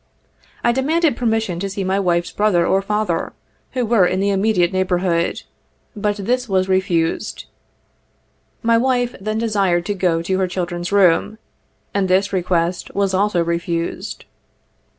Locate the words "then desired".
9.21-9.85